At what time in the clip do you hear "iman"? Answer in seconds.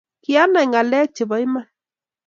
1.45-1.67